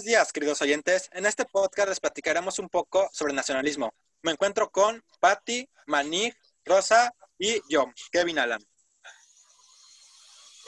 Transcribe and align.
Buenos 0.00 0.12
días, 0.12 0.32
queridos 0.32 0.62
oyentes. 0.62 1.10
En 1.12 1.26
este 1.26 1.44
podcast 1.44 1.90
les 1.90 2.00
platicaremos 2.00 2.58
un 2.58 2.70
poco 2.70 3.10
sobre 3.12 3.34
nacionalismo. 3.34 3.92
Me 4.22 4.32
encuentro 4.32 4.70
con 4.70 5.04
Patti, 5.20 5.68
Manig, 5.88 6.34
Rosa 6.64 7.14
y 7.36 7.60
yo, 7.68 7.84
Kevin 8.10 8.38
Alan. 8.38 8.64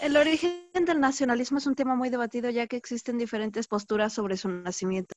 El 0.02 0.18
origen 0.18 0.68
del 0.84 1.00
nacionalismo 1.00 1.56
es 1.56 1.66
un 1.66 1.74
tema 1.74 1.94
muy 1.94 2.10
debatido 2.10 2.50
ya 2.50 2.66
que 2.66 2.76
existen 2.76 3.16
diferentes 3.16 3.68
posturas 3.68 4.12
sobre 4.12 4.36
su 4.36 4.50
nacimiento. 4.50 5.14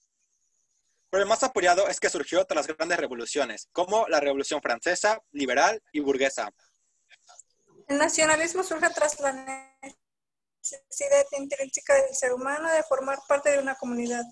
Pero 1.09 1.23
el 1.23 1.27
más 1.27 1.43
apoyado 1.43 1.89
es 1.89 1.99
que 1.99 2.09
surgió 2.09 2.45
tras 2.45 2.67
las 2.67 2.77
grandes 2.77 2.97
revoluciones, 2.97 3.67
como 3.73 4.07
la 4.07 4.21
Revolución 4.21 4.61
Francesa, 4.61 5.19
liberal 5.33 5.83
y 5.91 5.99
burguesa. 5.99 6.49
El 7.89 7.97
nacionalismo 7.97 8.63
surge 8.63 8.89
tras 8.91 9.19
la 9.19 9.33
necesidad 10.71 11.25
intrínseca 11.37 11.93
del 11.95 12.15
ser 12.15 12.33
humano 12.33 12.71
de 12.71 12.83
formar 12.83 13.19
parte 13.27 13.51
de 13.51 13.59
una 13.59 13.75
comunidad. 13.75 14.23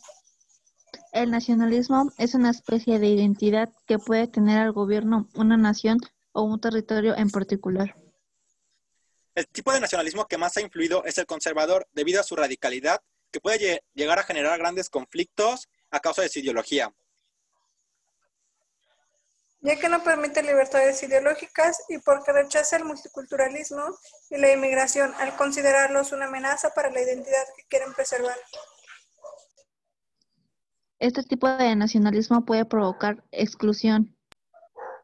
El 1.11 1.29
nacionalismo 1.29 2.11
es 2.17 2.33
una 2.33 2.49
especie 2.49 2.99
de 2.99 3.07
identidad 3.07 3.69
que 3.85 3.99
puede 3.99 4.27
tener 4.27 4.59
al 4.59 4.71
gobierno, 4.71 5.29
una 5.35 5.57
nación 5.57 5.99
o 6.31 6.43
un 6.43 6.59
territorio 6.59 7.15
en 7.15 7.29
particular. 7.29 7.95
El 9.35 9.47
tipo 9.47 9.71
de 9.71 9.79
nacionalismo 9.79 10.27
que 10.27 10.37
más 10.37 10.57
ha 10.57 10.61
influido 10.61 11.03
es 11.05 11.17
el 11.17 11.25
conservador 11.25 11.87
debido 11.93 12.19
a 12.19 12.23
su 12.23 12.35
radicalidad, 12.35 13.01
que 13.31 13.39
puede 13.39 13.83
llegar 13.93 14.19
a 14.19 14.23
generar 14.23 14.59
grandes 14.59 14.89
conflictos 14.89 15.69
a 15.89 15.99
causa 15.99 16.21
de 16.21 16.29
su 16.29 16.39
ideología. 16.39 16.93
Ya 19.63 19.79
que 19.79 19.89
no 19.89 20.03
permite 20.03 20.43
libertades 20.43 21.01
ideológicas 21.01 21.77
y 21.89 21.97
porque 21.97 22.31
rechaza 22.31 22.77
el 22.77 22.85
multiculturalismo 22.85 23.83
y 24.29 24.37
la 24.37 24.51
inmigración 24.51 25.11
al 25.15 25.35
considerarlos 25.35 26.11
una 26.11 26.25
amenaza 26.25 26.69
para 26.75 26.91
la 26.91 27.01
identidad 27.01 27.43
que 27.57 27.63
quieren 27.67 27.93
preservar. 27.93 28.37
Este 30.99 31.23
tipo 31.23 31.49
de 31.49 31.75
nacionalismo 31.75 32.45
puede 32.45 32.65
provocar 32.65 33.23
exclusión, 33.31 34.15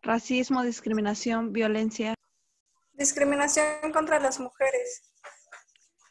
Racismo, 0.02 0.63
discriminación, 0.63 1.52
violencia. 1.52 2.15
Discriminación 2.93 3.91
contra 3.91 4.19
las 4.19 4.39
mujeres. 4.39 5.02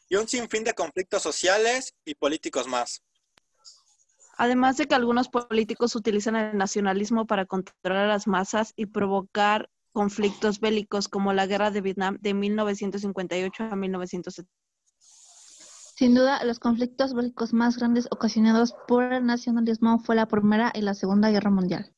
Y 0.07 0.15
un 0.15 0.27
sinfín 0.27 0.63
de 0.63 0.73
conflictos 0.73 1.23
sociales 1.23 1.95
y 2.05 2.15
políticos 2.15 2.67
más. 2.67 3.03
Además 4.39 4.77
de 4.77 4.87
que 4.87 4.95
algunos 4.95 5.27
políticos 5.27 5.97
utilizan 5.97 6.37
el 6.37 6.57
nacionalismo 6.57 7.27
para 7.27 7.45
controlar 7.45 8.05
a 8.05 8.07
las 8.07 8.25
masas 8.25 8.71
y 8.77 8.85
provocar 8.85 9.69
conflictos 9.91 10.61
bélicos 10.61 11.09
como 11.09 11.33
la 11.33 11.45
guerra 11.45 11.71
de 11.71 11.81
Vietnam 11.81 12.17
de 12.21 12.33
1958 12.33 13.63
a 13.65 13.75
1970. 13.75 14.49
Sin 15.97 16.15
duda, 16.15 16.41
los 16.45 16.59
conflictos 16.59 17.13
bélicos 17.13 17.51
más 17.51 17.75
grandes 17.75 18.07
ocasionados 18.11 18.73
por 18.87 19.11
el 19.11 19.25
nacionalismo 19.25 19.99
fue 19.99 20.15
la 20.15 20.25
Primera 20.25 20.71
y 20.73 20.83
la 20.83 20.93
Segunda 20.93 21.31
Guerra 21.31 21.49
Mundial. 21.49 21.93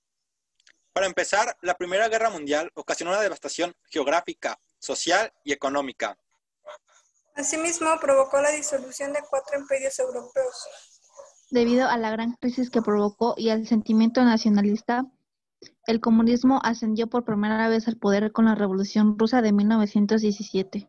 Para 0.93 1.05
empezar, 1.05 1.55
la 1.61 1.75
Primera 1.75 2.09
Guerra 2.09 2.31
Mundial 2.31 2.71
ocasionó 2.73 3.11
una 3.11 3.21
devastación 3.21 3.75
geográfica, 3.87 4.57
social 4.79 5.31
y 5.43 5.53
económica. 5.53 6.17
Asimismo, 7.35 7.99
provocó 8.01 8.41
la 8.41 8.49
disolución 8.49 9.13
de 9.13 9.19
cuatro 9.29 9.59
imperios 9.59 9.99
europeos. 9.99 10.67
Debido 11.51 11.89
a 11.89 11.97
la 11.97 12.11
gran 12.11 12.31
crisis 12.39 12.69
que 12.69 12.81
provocó 12.81 13.35
y 13.37 13.49
al 13.49 13.67
sentimiento 13.67 14.23
nacionalista, 14.23 15.05
el 15.85 15.99
comunismo 15.99 16.61
ascendió 16.63 17.07
por 17.07 17.25
primera 17.25 17.67
vez 17.67 17.89
al 17.89 17.97
poder 17.97 18.31
con 18.31 18.45
la 18.45 18.55
Revolución 18.55 19.19
Rusa 19.19 19.41
de 19.41 19.51
1917. 19.51 20.87